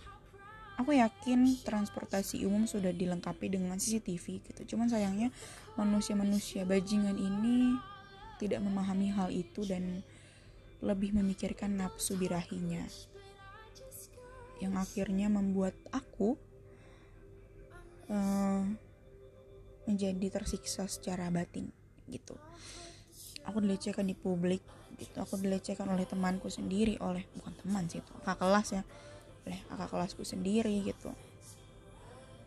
aku 0.80 0.96
yakin 0.96 1.60
transportasi 1.66 2.48
umum 2.48 2.68
sudah 2.68 2.96
dilengkapi 2.96 3.52
dengan 3.52 3.76
CCTV 3.76 4.26
gitu. 4.48 4.62
Cuman 4.76 4.88
sayangnya 4.88 5.30
manusia-manusia 5.76 6.64
bajingan 6.64 7.20
ini 7.20 7.76
tidak 8.40 8.64
memahami 8.64 9.12
hal 9.12 9.32
itu 9.32 9.64
dan 9.68 10.04
lebih 10.84 11.16
memikirkan 11.16 11.80
nafsu 11.80 12.20
birahinya. 12.20 12.84
Yang 14.60 14.74
akhirnya 14.80 15.28
membuat 15.28 15.76
aku 15.92 16.40
uh, 18.08 18.64
menjadi 19.86 20.42
tersiksa 20.42 20.90
secara 20.90 21.30
batin 21.30 21.70
gitu. 22.10 22.36
Aku 23.46 23.62
dilecehkan 23.62 24.10
di 24.10 24.18
publik 24.18 24.64
gitu. 24.98 25.16
Aku 25.22 25.38
dilecehkan 25.38 25.86
oleh 25.92 26.08
temanku 26.08 26.50
sendiri 26.50 26.98
oleh 27.04 27.28
bukan 27.38 27.54
teman 27.62 27.84
sih 27.92 28.02
itu 28.02 28.12
kakak 28.24 28.42
kelas 28.42 28.68
ya. 28.82 28.84
Oleh 29.46 29.60
kakak 29.70 29.90
kelasku 29.94 30.24
sendiri 30.26 30.82
gitu. 30.82 31.14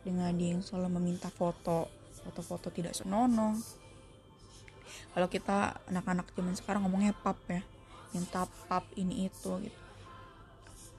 Dengan 0.02 0.32
dia 0.34 0.56
yang 0.56 0.64
selalu 0.64 0.98
meminta 0.98 1.30
foto 1.30 1.86
foto-foto 2.24 2.74
tidak 2.74 2.98
senonoh. 2.98 3.54
Kalau 5.12 5.28
kita 5.30 5.78
anak-anak 5.86 6.32
zaman 6.34 6.56
sekarang 6.56 6.82
ngomongnya 6.88 7.14
pap 7.14 7.38
ya 7.46 7.60
minta 8.12 8.48
pap 8.66 8.84
ini 8.96 9.28
itu 9.28 9.52
gitu. 9.62 9.80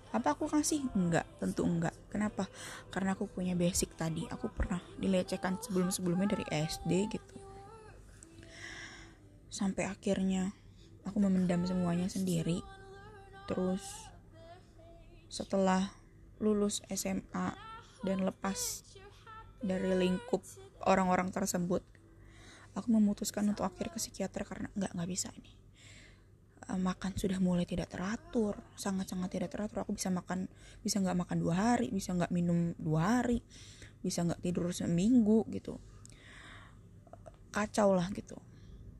Apa 0.09 0.33
aku 0.33 0.49
kasih? 0.49 0.89
Enggak 0.97 1.29
tentu 1.37 1.61
enggak. 1.65 1.93
Kenapa? 2.09 2.49
Karena 2.89 3.13
aku 3.13 3.29
punya 3.29 3.53
basic 3.53 3.93
tadi. 3.93 4.25
Aku 4.33 4.49
pernah 4.49 4.81
dilecehkan 4.97 5.61
sebelum 5.61 5.93
sebelumnya 5.93 6.33
dari 6.33 6.45
SD 6.49 6.91
gitu. 7.13 7.35
Sampai 9.53 9.85
akhirnya 9.85 10.49
aku 11.05 11.21
memendam 11.21 11.61
semuanya 11.69 12.09
sendiri. 12.09 12.65
Terus 13.45 14.09
setelah 15.29 15.93
lulus 16.41 16.81
SMA 16.89 17.53
dan 18.01 18.25
lepas 18.25 18.81
dari 19.61 19.93
lingkup 19.93 20.41
orang-orang 20.87 21.29
tersebut 21.29 21.83
aku 22.73 22.87
memutuskan 22.89 23.43
untuk 23.49 23.67
akhir 23.67 23.91
ke 23.91 23.99
psikiater 23.99 24.47
karena 24.47 24.71
nggak 24.73 24.91
nggak 24.95 25.09
bisa 25.09 25.29
ini. 25.35 25.51
uh, 25.51 25.68
makan 26.77 27.17
sudah 27.17 27.41
mulai 27.41 27.65
tidak 27.65 27.89
teratur 27.89 28.59
sangat-sangat 28.77 29.29
tidak 29.31 29.49
teratur. 29.49 29.81
Aku 29.87 29.95
bisa 29.95 30.13
makan 30.13 30.45
bisa 30.85 31.01
nggak 31.01 31.17
makan 31.17 31.37
dua 31.41 31.55
hari 31.55 31.89
bisa 31.89 32.13
nggak 32.13 32.29
minum 32.29 32.77
dua 32.77 33.21
hari 33.23 33.41
bisa 34.05 34.21
nggak 34.27 34.43
tidur 34.43 34.69
seminggu 34.69 35.47
gitu. 35.49 35.81
Kacau 37.49 37.97
lah 37.97 38.11
gitu. 38.13 38.37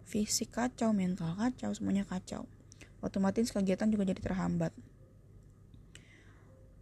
Fisik 0.10 0.58
kacau 0.58 0.90
mental 0.96 1.38
kacau 1.38 1.70
semuanya 1.76 2.08
kacau. 2.08 2.50
Otomatis 3.00 3.54
kegiatan 3.54 3.88
juga 3.88 4.10
jadi 4.10 4.20
terhambat. 4.24 4.74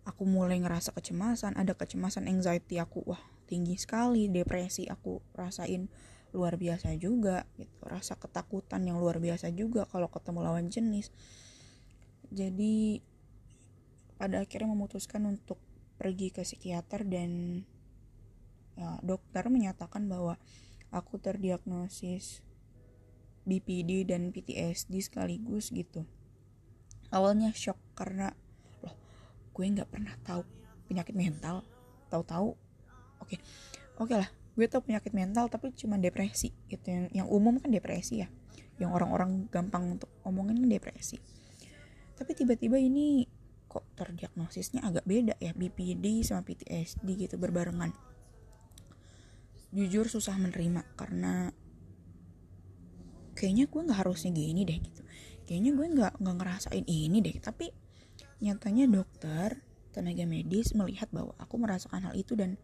Aku 0.08 0.24
mulai 0.24 0.56
ngerasa 0.64 0.96
kecemasan 0.96 1.60
ada 1.60 1.76
kecemasan 1.76 2.32
anxiety 2.32 2.80
aku 2.80 3.04
wah 3.04 3.20
tinggi 3.44 3.76
sekali 3.76 4.32
depresi 4.32 4.88
aku 4.88 5.20
rasain 5.36 5.92
luar 6.36 6.60
biasa 6.60 6.92
juga 7.00 7.48
gitu. 7.56 7.78
Rasa 7.88 8.20
ketakutan 8.20 8.84
yang 8.84 9.00
luar 9.00 9.22
biasa 9.22 9.52
juga 9.56 9.88
kalau 9.88 10.12
ketemu 10.12 10.40
lawan 10.44 10.68
jenis. 10.68 11.14
Jadi 12.34 13.00
pada 14.18 14.44
akhirnya 14.44 14.74
memutuskan 14.74 15.24
untuk 15.30 15.62
pergi 15.98 16.34
ke 16.34 16.42
psikiater 16.44 17.06
dan 17.06 17.64
ya, 18.76 18.98
dokter 19.06 19.48
menyatakan 19.48 20.10
bahwa 20.10 20.36
aku 20.92 21.22
terdiagnosis 21.22 22.42
BPD 23.48 24.04
dan 24.10 24.36
PTSD 24.36 25.00
sekaligus 25.00 25.72
gitu. 25.72 26.04
Awalnya 27.08 27.56
shock 27.56 27.80
karena 27.96 28.36
loh 28.84 28.96
gue 29.56 29.64
nggak 29.64 29.90
pernah 29.90 30.14
tahu 30.28 30.44
penyakit 30.92 31.16
mental. 31.16 31.64
Tahu-tahu 32.12 32.52
oke. 33.24 33.28
Okay. 33.28 33.40
oke 33.98 34.12
okay 34.12 34.18
lah 34.20 34.30
gue 34.58 34.66
tau 34.66 34.82
penyakit 34.82 35.14
mental 35.14 35.54
tapi 35.54 35.70
cuma 35.78 36.02
depresi 36.02 36.50
gitu. 36.66 36.90
Yang 36.90 37.06
yang 37.14 37.28
umum 37.30 37.62
kan 37.62 37.70
depresi 37.70 38.26
ya. 38.26 38.28
Yang 38.82 38.92
orang-orang 38.98 39.46
gampang 39.54 40.02
untuk 40.02 40.10
omongin 40.26 40.58
kan 40.66 40.70
depresi. 40.74 41.22
Tapi 42.18 42.34
tiba-tiba 42.34 42.82
ini 42.82 43.30
kok 43.70 43.86
terdiagnosisnya 43.94 44.82
agak 44.82 45.06
beda 45.06 45.38
ya 45.38 45.54
BPD 45.54 46.26
sama 46.26 46.42
PTSD 46.42 47.06
gitu 47.06 47.38
berbarengan. 47.38 47.94
Jujur 49.70 50.10
susah 50.10 50.34
menerima 50.42 50.82
karena 50.98 51.54
kayaknya 53.38 53.70
gue 53.70 53.82
nggak 53.86 54.00
harusnya 54.02 54.34
gini 54.34 54.66
deh 54.66 54.80
gitu. 54.82 55.02
Kayaknya 55.46 55.72
gue 55.78 55.88
nggak 55.94 56.14
nggak 56.18 56.36
ngerasain 56.42 56.86
ini 56.90 57.22
deh. 57.22 57.38
Tapi 57.38 57.70
nyatanya 58.42 58.90
dokter 58.90 59.62
tenaga 59.94 60.26
medis 60.26 60.74
melihat 60.74 61.10
bahwa 61.14 61.38
aku 61.38 61.62
merasakan 61.62 62.10
hal 62.10 62.14
itu 62.18 62.34
dan 62.34 62.58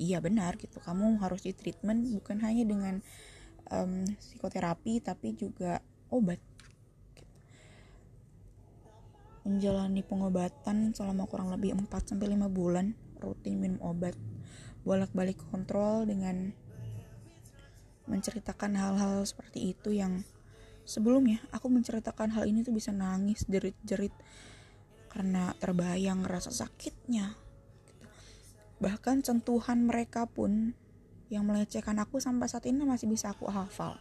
iya 0.00 0.18
benar 0.18 0.58
gitu. 0.58 0.78
Kamu 0.82 1.18
harus 1.22 1.46
di 1.46 1.52
treatment 1.54 2.06
bukan 2.10 2.42
hanya 2.42 2.64
dengan 2.66 2.94
um, 3.70 4.04
psikoterapi 4.06 5.02
tapi 5.04 5.34
juga 5.34 5.80
obat. 6.10 6.40
Menjalani 9.44 10.00
pengobatan 10.00 10.96
selama 10.96 11.28
kurang 11.28 11.52
lebih 11.52 11.76
4 11.76 11.90
sampai 12.16 12.32
5 12.32 12.48
bulan 12.48 12.96
rutin 13.20 13.60
minum 13.60 13.80
obat 13.84 14.16
bolak-balik 14.84 15.40
kontrol 15.48 16.04
dengan 16.04 16.52
menceritakan 18.04 18.76
hal-hal 18.76 19.24
seperti 19.24 19.72
itu 19.72 19.96
yang 19.96 20.20
sebelumnya 20.84 21.40
aku 21.48 21.72
menceritakan 21.72 22.36
hal 22.36 22.44
ini 22.44 22.60
tuh 22.60 22.76
bisa 22.76 22.92
nangis 22.92 23.48
jerit-jerit 23.48 24.12
karena 25.08 25.56
terbayang 25.56 26.20
rasa 26.28 26.52
sakitnya 26.52 27.32
bahkan 28.84 29.24
sentuhan 29.24 29.88
mereka 29.88 30.28
pun 30.28 30.76
yang 31.32 31.48
melecehkan 31.48 31.96
aku 31.96 32.20
sampai 32.20 32.52
saat 32.52 32.68
ini 32.68 32.84
masih 32.84 33.08
bisa 33.08 33.32
aku 33.32 33.48
hafal. 33.48 33.96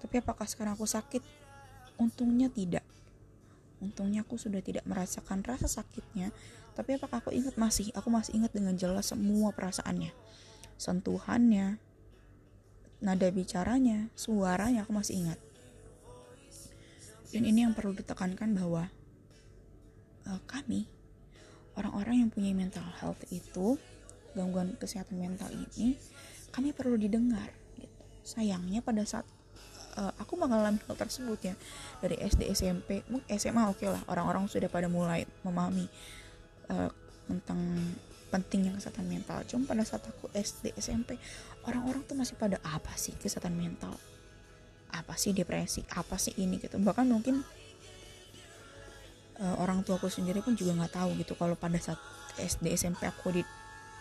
Tapi 0.00 0.24
apakah 0.24 0.48
sekarang 0.48 0.72
aku 0.72 0.88
sakit? 0.88 1.20
Untungnya 2.00 2.48
tidak. 2.48 2.88
Untungnya 3.84 4.24
aku 4.24 4.40
sudah 4.40 4.64
tidak 4.64 4.88
merasakan 4.88 5.44
rasa 5.44 5.68
sakitnya. 5.68 6.32
Tapi 6.72 6.96
apakah 6.96 7.20
aku 7.20 7.36
ingat 7.36 7.60
masih? 7.60 7.92
Aku 7.92 8.08
masih 8.08 8.32
ingat 8.40 8.56
dengan 8.56 8.72
jelas 8.80 9.12
semua 9.12 9.52
perasaannya. 9.52 10.08
Sentuhannya 10.80 11.76
nada 13.04 13.28
bicaranya, 13.28 14.08
suaranya 14.16 14.88
aku 14.88 14.96
masih 14.96 15.20
ingat. 15.20 15.38
Dan 17.28 17.44
ini 17.44 17.68
yang 17.68 17.76
perlu 17.76 17.92
ditekankan 17.92 18.56
bahwa 18.56 18.88
uh, 20.24 20.40
kami 20.48 20.88
orang-orang 21.78 22.26
yang 22.26 22.30
punya 22.34 22.50
mental 22.52 22.84
health 22.98 23.22
itu 23.30 23.78
gangguan 24.34 24.74
kesehatan 24.76 25.22
mental 25.22 25.48
ini 25.54 25.94
kami 26.50 26.74
perlu 26.74 26.98
didengar. 26.98 27.54
Gitu. 27.78 28.02
Sayangnya 28.26 28.82
pada 28.82 29.06
saat 29.06 29.24
uh, 29.98 30.12
aku 30.22 30.38
mengalami 30.38 30.78
hal 30.86 30.94
tersebut 30.94 31.38
ya 31.42 31.54
dari 31.98 32.16
SD 32.22 32.46
SMP 32.54 33.02
SMA 33.34 33.62
oke 33.66 33.82
okay 33.82 33.88
lah 33.90 34.02
orang-orang 34.06 34.46
sudah 34.46 34.70
pada 34.70 34.86
mulai 34.86 35.26
memahami 35.42 35.90
uh, 36.70 36.90
tentang 37.26 37.58
pentingnya 38.28 38.76
kesehatan 38.78 39.08
mental 39.08 39.42
cuma 39.48 39.66
pada 39.66 39.82
saat 39.82 40.04
aku 40.06 40.30
SD 40.32 40.76
SMP 40.78 41.18
orang-orang 41.66 42.06
tuh 42.06 42.14
masih 42.14 42.38
pada 42.38 42.60
apa 42.62 42.94
sih 42.94 43.16
kesehatan 43.18 43.56
mental 43.56 43.96
apa 44.88 45.16
sih 45.20 45.36
depresi 45.36 45.84
apa 45.92 46.16
sih 46.16 46.32
ini 46.40 46.60
gitu 46.60 46.80
bahkan 46.80 47.08
mungkin 47.08 47.44
uh, 49.42 49.56
orang 49.62 49.82
tua 49.86 49.98
aku 49.98 50.10
sendiri 50.10 50.42
pun 50.42 50.54
juga 50.58 50.74
nggak 50.74 50.92
tahu 50.94 51.10
gitu 51.18 51.34
kalau 51.38 51.54
pada 51.54 51.78
saat 51.78 51.98
SD 52.38 52.74
SMP 52.74 53.06
aku 53.06 53.34
di, 53.34 53.42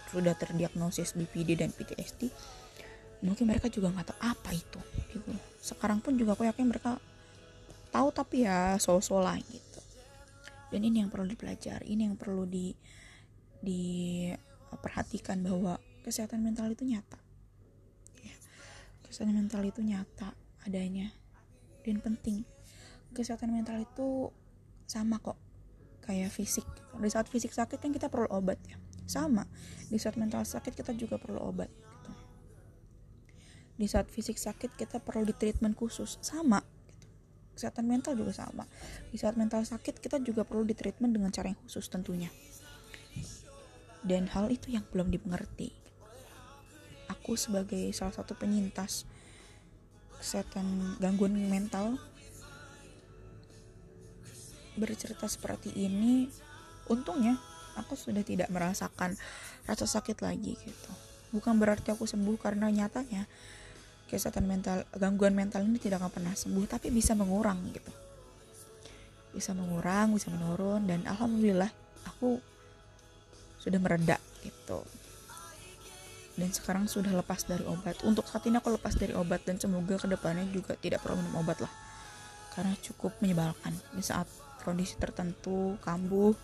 sudah 0.09 0.37
terdiagnosis 0.37 1.17
BPD 1.17 1.57
dan 1.57 1.73
PTSD 1.73 2.29
mungkin 3.25 3.49
mereka 3.49 3.65
juga 3.65 3.89
nggak 3.89 4.13
tahu 4.13 4.19
apa 4.21 4.49
itu 4.53 4.79
gitu. 5.13 5.31
Sekarang 5.57 5.97
pun 6.01 6.13
juga 6.13 6.37
aku 6.37 6.45
yakin 6.45 6.69
mereka 6.69 7.01
tahu 7.89 8.13
tapi 8.13 8.45
ya 8.45 8.77
so-so 8.77 9.17
lah 9.17 9.37
gitu. 9.41 9.81
Dan 10.69 10.85
ini 10.85 11.01
yang 11.01 11.09
perlu 11.09 11.25
dipelajari 11.25 11.87
ini 11.89 12.05
yang 12.05 12.17
perlu 12.19 12.45
di 12.45 12.75
diperhatikan 13.57 15.41
bahwa 15.41 15.81
kesehatan 16.05 16.45
mental 16.45 16.69
itu 16.69 16.85
nyata. 16.85 17.17
Ya, 18.21 18.37
kesehatan 19.09 19.33
mental 19.33 19.65
itu 19.65 19.81
nyata 19.81 20.37
adanya 20.61 21.09
dan 21.81 21.97
penting. 22.03 22.45
Kesehatan 23.17 23.49
mental 23.49 23.81
itu 23.81 24.29
sama 24.87 25.19
kok 25.19 25.35
kayak 26.07 26.31
fisik. 26.31 26.65
Di 26.97 27.11
saat 27.11 27.27
fisik 27.27 27.51
sakit 27.51 27.77
kan 27.77 27.91
kita 27.91 28.07
perlu 28.07 28.31
obat 28.31 28.57
ya. 28.65 28.79
Sama 29.07 29.43
di 29.87 29.99
saat 29.99 30.15
mental 30.19 30.43
sakit 30.43 30.75
kita 30.75 30.91
juga 30.95 31.15
perlu 31.15 31.39
obat 31.39 31.71
gitu. 31.71 32.11
di 33.77 33.85
saat 33.87 34.09
fisik 34.09 34.35
sakit 34.35 34.73
kita 34.73 34.99
perlu 34.99 35.23
di 35.27 35.35
treatment 35.35 35.77
khusus 35.77 36.17
sama. 36.23 36.63
Kesehatan 37.53 37.89
mental 37.89 38.13
juga 38.13 38.33
sama. 38.33 38.69
Di 39.09 39.17
saat 39.17 39.33
mental 39.33 39.65
sakit 39.65 39.97
kita 39.97 40.21
juga 40.21 40.45
perlu 40.45 40.65
di 40.65 40.77
treatment 40.77 41.09
dengan 41.13 41.29
cara 41.33 41.49
yang 41.53 41.59
khusus 41.65 41.89
tentunya. 41.89 42.29
Dan 44.05 44.29
hal 44.29 44.49
itu 44.53 44.73
yang 44.73 44.85
belum 44.93 45.09
dimengerti. 45.09 45.73
Aku 47.09 47.33
sebagai 47.33 47.89
salah 47.97 48.13
satu 48.13 48.37
penyintas 48.37 49.09
kesehatan 50.21 50.97
gangguan 51.01 51.33
mental 51.49 51.97
bercerita 54.77 55.25
seperti 55.27 55.73
ini 55.75 56.29
untungnya 56.87 57.37
aku 57.77 57.93
sudah 57.93 58.25
tidak 58.25 58.49
merasakan 58.49 59.13
rasa 59.69 59.85
sakit 59.85 60.23
lagi 60.25 60.57
gitu. 60.57 60.91
Bukan 61.35 61.59
berarti 61.59 61.93
aku 61.93 62.07
sembuh 62.09 62.37
karena 62.39 62.71
nyatanya 62.71 63.27
kesehatan 64.07 64.47
mental 64.47 64.87
gangguan 64.95 65.35
mental 65.35 65.67
ini 65.67 65.77
tidak 65.77 65.99
akan 65.99 66.11
pernah 66.11 66.33
sembuh 66.33 66.65
tapi 66.65 66.89
bisa 66.89 67.13
mengurang 67.13 67.59
gitu. 67.75 67.91
Bisa 69.35 69.51
mengurang 69.53 70.15
bisa 70.15 70.31
menurun 70.31 70.87
dan 70.87 71.03
alhamdulillah 71.05 71.69
aku 72.07 72.39
sudah 73.61 73.77
meredak 73.77 74.23
gitu. 74.41 74.81
Dan 76.37 76.53
sekarang 76.53 76.85
sudah 76.85 77.11
lepas 77.17 77.49
dari 77.49 77.65
obat. 77.65 78.05
Untuk 78.05 78.29
saat 78.29 78.45
ini 78.45 78.61
aku 78.61 78.77
lepas 78.77 78.93
dari 78.93 79.11
obat 79.17 79.41
dan 79.43 79.57
semoga 79.57 79.97
ke 79.97 80.05
depannya 80.05 80.45
juga 80.53 80.77
tidak 80.77 81.01
perlu 81.01 81.17
minum 81.17 81.41
obat 81.41 81.59
lah. 81.65 81.73
Karena 82.53 82.77
cukup 82.77 83.17
menyebalkan 83.19 83.73
di 83.97 84.05
saat 84.05 84.29
kondisi 84.67 84.99
tertentu 84.99 85.79
kambuh 85.79 86.35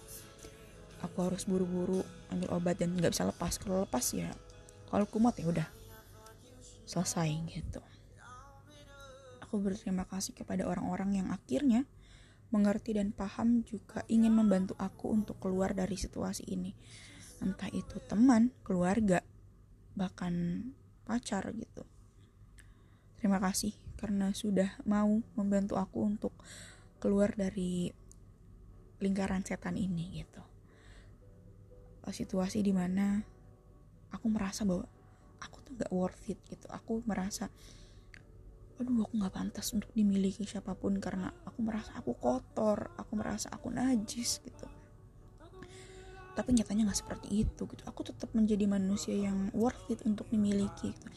aku 1.03 1.17
harus 1.19 1.43
buru-buru 1.43 1.99
ambil 2.31 2.55
obat 2.55 2.79
dan 2.79 2.95
nggak 2.95 3.12
bisa 3.12 3.27
lepas 3.27 3.59
kalau 3.59 3.83
lepas 3.83 4.05
ya 4.15 4.31
kalau 4.88 5.03
kumat 5.03 5.36
ya 5.36 5.51
udah 5.51 5.67
selesai 6.88 7.27
gitu 7.51 7.83
aku 9.43 9.59
berterima 9.59 10.07
kasih 10.07 10.31
kepada 10.31 10.63
orang-orang 10.63 11.19
yang 11.19 11.27
akhirnya 11.36 11.83
mengerti 12.53 12.93
dan 12.93 13.09
paham 13.09 13.65
juga 13.65 14.05
ingin 14.05 14.29
membantu 14.29 14.77
aku 14.77 15.09
untuk 15.09 15.41
keluar 15.41 15.73
dari 15.73 15.97
situasi 15.97 16.45
ini. 16.53 16.69
Entah 17.41 17.73
itu 17.73 17.97
teman, 18.05 18.53
keluarga, 18.62 19.25
bahkan 19.97 20.62
pacar 21.01 21.49
gitu. 21.57 21.81
Terima 23.17 23.41
kasih 23.41 23.73
karena 23.97 24.29
sudah 24.38 24.77
mau 24.86 25.09
membantu 25.33 25.81
aku 25.81 26.05
untuk 26.05 26.38
keluar 27.01 27.33
dari 27.33 27.89
lingkaran 29.03 29.43
setan 29.43 29.75
ini 29.75 30.23
gitu. 30.23 30.39
Situasi 32.07 32.63
di 32.63 32.71
mana 32.71 33.19
aku 34.15 34.31
merasa 34.31 34.63
bahwa 34.63 34.87
aku 35.43 35.57
tuh 35.67 35.75
gak 35.75 35.91
worth 35.91 36.23
it 36.31 36.39
gitu. 36.47 36.71
Aku 36.71 37.03
merasa 37.03 37.51
aduh 38.81 39.05
aku 39.05 39.13
nggak 39.21 39.33
pantas 39.33 39.69
untuk 39.71 39.93
dimiliki 39.93 40.49
siapa 40.49 40.73
pun 40.73 40.97
karena 40.97 41.29
aku 41.45 41.61
merasa 41.61 41.93
aku 41.93 42.17
kotor 42.17 42.89
aku 42.97 43.13
merasa 43.13 43.47
aku 43.53 43.69
najis 43.69 44.41
gitu 44.41 44.65
tapi 46.33 46.57
nyatanya 46.57 46.89
nggak 46.89 46.99
seperti 47.05 47.45
itu 47.45 47.69
gitu 47.69 47.83
aku 47.85 48.01
tetap 48.01 48.33
menjadi 48.33 48.65
manusia 48.65 49.13
yang 49.13 49.53
worth 49.53 49.77
it 49.93 50.01
untuk 50.09 50.25
dimiliki 50.33 50.89
gitu. 50.89 51.07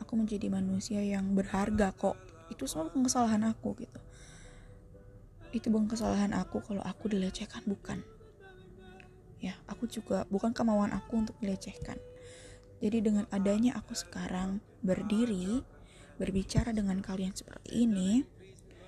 aku 0.00 0.16
menjadi 0.16 0.48
manusia 0.48 1.04
yang 1.04 1.36
berharga 1.36 1.92
kok 1.92 2.16
itu 2.48 2.64
semua 2.64 2.88
kesalahan 2.88 3.44
aku 3.44 3.76
gitu 3.84 4.00
itu 5.54 5.70
bukan 5.70 5.86
kesalahan 5.90 6.34
aku 6.34 6.62
kalau 6.64 6.82
aku 6.82 7.10
dilecehkan 7.12 7.62
bukan. 7.66 8.02
Aku 9.76 9.84
juga 9.84 10.24
bukan 10.32 10.56
kemauan 10.56 10.90
aku 10.96 11.20
untuk 11.20 11.36
dilecehkan. 11.36 12.00
Jadi 12.80 13.04
dengan 13.04 13.28
adanya 13.28 13.76
aku 13.76 13.92
sekarang 13.92 14.64
berdiri 14.80 15.60
berbicara 16.16 16.72
dengan 16.72 17.04
kalian 17.04 17.36
seperti 17.36 17.84
ini 17.84 18.24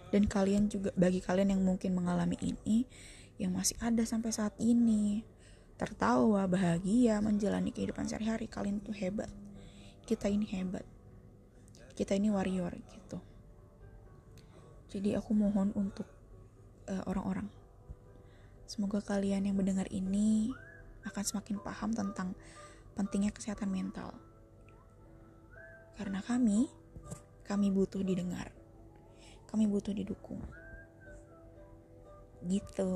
dan 0.08 0.24
kalian 0.24 0.72
juga 0.72 0.88
bagi 0.96 1.20
kalian 1.20 1.52
yang 1.52 1.60
mungkin 1.60 1.92
mengalami 1.92 2.40
ini 2.40 2.88
yang 3.36 3.52
masih 3.52 3.76
ada 3.84 4.00
sampai 4.08 4.32
saat 4.32 4.56
ini 4.56 5.22
tertawa 5.76 6.48
bahagia 6.48 7.20
menjalani 7.20 7.70
kehidupan 7.70 8.08
sehari-hari 8.08 8.48
kalian 8.48 8.80
tuh 8.80 8.96
hebat. 8.96 9.28
Kita 10.08 10.26
ini 10.32 10.48
hebat. 10.48 10.88
Kita 11.92 12.16
ini 12.16 12.32
warrior 12.32 12.72
gitu. 12.80 13.20
Jadi 14.88 15.12
aku 15.12 15.36
mohon 15.36 15.76
untuk 15.76 16.08
uh, 16.88 17.04
orang-orang. 17.06 17.46
Semoga 18.68 19.00
kalian 19.00 19.48
yang 19.48 19.56
mendengar 19.56 19.88
ini 19.88 20.52
akan 21.08 21.24
semakin 21.24 21.56
paham 21.60 21.92
tentang 21.96 22.36
pentingnya 22.92 23.32
kesehatan 23.32 23.72
mental. 23.72 24.12
Karena 25.96 26.20
kami 26.20 26.68
kami 27.48 27.72
butuh 27.72 28.04
didengar. 28.04 28.52
Kami 29.48 29.64
butuh 29.64 29.96
didukung. 29.96 30.44
Gitu. 32.44 32.92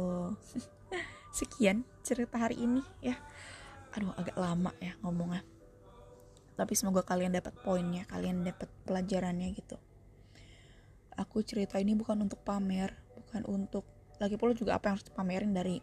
Sekian 1.39 1.89
cerita 2.05 2.37
hari 2.37 2.61
ini 2.61 2.85
ya. 3.01 3.17
Aduh 3.97 4.13
agak 4.13 4.37
lama 4.37 4.77
ya 4.77 4.93
ngomongnya. 5.01 5.41
Tapi 6.53 6.77
semoga 6.77 7.01
kalian 7.01 7.33
dapat 7.33 7.57
poinnya 7.65 8.05
kalian 8.07 8.45
dapat 8.45 8.69
pelajarannya 8.85 9.51
gitu. 9.57 9.81
Aku 11.17 11.41
cerita 11.41 11.81
ini 11.81 11.97
bukan 11.97 12.23
untuk 12.23 12.45
pamer 12.45 13.02
bukan 13.33 13.49
untuk 13.49 13.89
lagi 14.21 14.37
pula 14.37 14.53
juga 14.53 14.77
apa 14.77 14.93
yang 14.93 14.95
harus 15.01 15.09
dipamerin 15.09 15.53
dari 15.57 15.81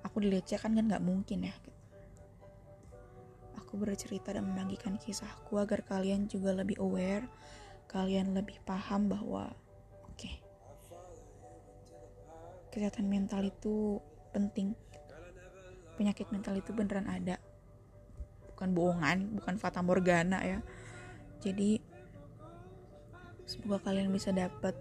aku 0.00 0.16
dilecehkan 0.24 0.72
kan 0.72 0.84
nggak 0.88 1.04
mungkin 1.04 1.44
ya 1.44 1.54
gitu. 1.60 1.80
aku 3.60 3.76
bercerita 3.76 4.32
dan 4.32 4.48
membagikan 4.48 4.96
kisahku 4.96 5.60
agar 5.60 5.84
kalian 5.84 6.24
juga 6.24 6.56
lebih 6.56 6.80
aware 6.80 7.28
kalian 7.84 8.32
lebih 8.32 8.56
paham 8.64 9.12
bahwa 9.12 9.52
oke 10.08 10.16
okay, 10.16 10.40
kesehatan 12.74 13.06
mental 13.06 13.46
itu 13.46 14.02
penting. 14.34 14.74
Penyakit 15.94 16.26
mental 16.34 16.58
itu 16.58 16.74
beneran 16.74 17.06
ada. 17.06 17.38
Bukan 18.50 18.74
bohongan 18.74 19.38
bukan 19.38 19.54
fata 19.62 19.78
morgana 19.78 20.42
ya. 20.42 20.58
Jadi 21.38 21.78
semoga 23.46 23.78
kalian 23.86 24.10
bisa 24.10 24.34
dapat 24.34 24.74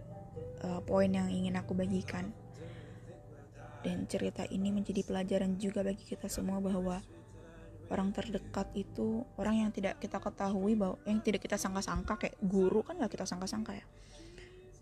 uh, 0.64 0.82
poin 0.84 1.10
yang 1.12 1.30
ingin 1.30 1.56
aku 1.60 1.76
bagikan. 1.76 2.32
Dan 3.84 4.08
cerita 4.08 4.48
ini 4.48 4.72
menjadi 4.72 5.04
pelajaran 5.04 5.60
juga 5.60 5.84
bagi 5.84 6.08
kita 6.08 6.32
semua 6.32 6.64
bahwa 6.64 7.04
orang 7.92 8.16
terdekat 8.16 8.72
itu 8.80 9.28
orang 9.36 9.68
yang 9.68 9.70
tidak 9.76 10.00
kita 10.00 10.18
ketahui 10.24 10.80
bahwa 10.80 10.96
yang 11.04 11.20
tidak 11.20 11.44
kita 11.44 11.60
sangka-sangka 11.60 12.16
kayak 12.16 12.40
guru 12.40 12.80
kan 12.80 12.96
gak 12.96 13.12
kita 13.12 13.28
sangka-sangka 13.28 13.76
ya. 13.76 13.86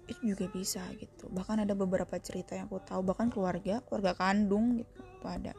Itu 0.05 0.37
juga 0.37 0.45
bisa 0.53 0.85
gitu. 1.01 1.33
Bahkan 1.33 1.65
ada 1.65 1.73
beberapa 1.73 2.13
cerita 2.21 2.53
yang 2.53 2.69
aku 2.69 2.77
tahu 2.85 3.01
bahkan 3.01 3.33
keluarga 3.33 3.81
keluarga 3.89 4.13
kandung 4.13 4.85
gitu 4.85 5.01
itu 5.01 5.25
ada. 5.25 5.53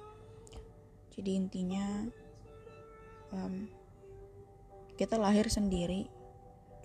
Jadi 1.12 1.31
intinya 1.35 1.87
um, 3.35 3.66
kita 4.94 5.18
lahir 5.18 5.50
sendiri 5.50 6.07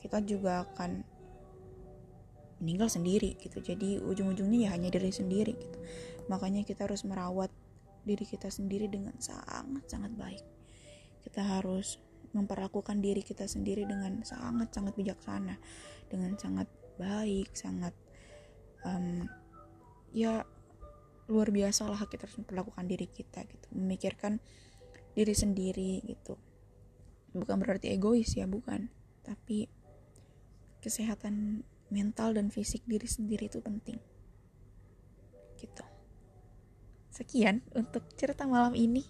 kita 0.02 0.24
juga 0.26 0.66
akan 0.66 1.04
meninggal 2.58 2.90
sendiri 2.90 3.38
gitu. 3.38 3.62
Jadi 3.62 4.02
ujung-ujungnya 4.02 4.68
ya 4.68 4.70
hanya 4.74 4.90
diri 4.90 5.14
sendiri 5.14 5.54
gitu. 5.54 5.78
Makanya 6.30 6.66
kita 6.66 6.90
harus 6.90 7.06
merawat 7.06 7.54
diri 8.08 8.24
kita 8.24 8.48
sendiri 8.50 8.88
dengan 8.90 9.14
sangat 9.20 9.86
sangat 9.90 10.12
baik. 10.16 10.44
Kita 11.28 11.44
harus 11.44 12.00
memperlakukan 12.32 13.00
diri 13.00 13.24
kita 13.24 13.48
sendiri 13.48 13.88
dengan 13.88 14.22
sangat 14.24 14.72
sangat 14.76 14.94
bijaksana 15.00 15.56
dengan 16.12 16.36
sangat 16.36 16.68
baik 16.98 17.54
sangat 17.54 17.94
um, 18.84 19.26
ya 20.12 20.44
luar 21.28 21.52
biasa 21.52 21.88
lah 21.92 22.00
kita 22.08 22.26
harus 22.26 22.40
memperlakukan 22.42 22.88
diri 22.88 23.08
kita 23.12 23.44
gitu. 23.46 23.68
Memikirkan 23.76 24.40
diri 25.14 25.36
sendiri 25.36 26.02
gitu. 26.08 26.40
Bukan 27.36 27.60
berarti 27.60 27.92
egois 27.92 28.34
ya 28.34 28.48
bukan. 28.48 28.88
Tapi 29.28 29.68
kesehatan 30.80 31.68
mental 31.88 32.36
dan 32.36 32.52
fisik 32.52 32.84
diri 32.84 33.08
sendiri 33.08 33.48
itu 33.48 33.64
penting. 33.64 34.00
Gitu. 35.58 35.86
Sekian 37.12 37.64
untuk 37.74 38.06
cerita 38.20 38.46
malam 38.46 38.76
ini. 38.76 39.08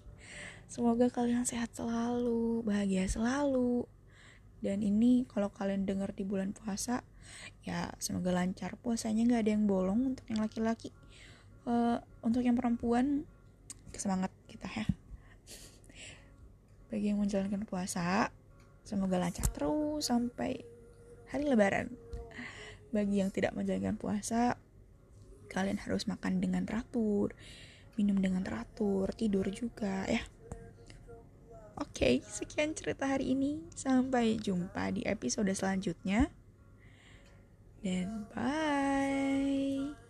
Semoga 0.67 1.07
kalian 1.07 1.47
sehat 1.47 1.73
selalu 1.73 2.63
bahagia 2.63 3.07
selalu. 3.07 3.87
Dan 4.57 4.81
ini 4.81 5.23
kalau 5.29 5.53
kalian 5.53 5.85
dengar 5.85 6.11
di 6.17 6.25
bulan 6.25 6.51
puasa 6.51 7.05
ya 7.63 7.91
semoga 7.99 8.33
lancar. 8.33 8.75
Puasanya 8.79 9.27
nggak 9.27 9.41
ada 9.47 9.51
yang 9.53 9.65
bolong 9.65 10.15
untuk 10.15 10.25
yang 10.29 10.41
laki-laki. 10.41 10.93
Uh, 11.67 11.99
untuk 12.23 12.47
yang 12.47 12.55
perempuan 12.55 13.27
semangat 13.91 14.31
kita 14.47 14.67
ya. 14.71 14.87
Bagi 16.87 17.11
yang 17.11 17.19
menjalankan 17.19 17.67
puasa 17.67 18.31
semoga 18.87 19.19
lancar 19.19 19.51
terus 19.51 20.07
sampai 20.07 20.63
hari 21.27 21.43
lebaran 21.43 21.91
bagi 22.91 23.19
yang 23.21 23.31
tidak 23.33 23.53
menjalankan 23.53 23.99
puasa 23.99 24.55
kalian 25.47 25.79
harus 25.79 26.05
makan 26.07 26.43
dengan 26.43 26.67
teratur 26.67 27.31
minum 27.95 28.19
dengan 28.19 28.43
teratur 28.43 29.11
tidur 29.15 29.47
juga 29.51 30.05
ya 30.07 30.21
Oke, 31.77 32.17
okay, 32.17 32.25
sekian 32.25 32.73
cerita 32.73 33.05
hari 33.05 33.37
ini. 33.37 33.61
Sampai 33.69 34.41
jumpa 34.41 34.89
di 34.89 35.05
episode 35.05 35.53
selanjutnya. 35.53 36.33
Dan 37.85 38.25
bye. 38.33 40.06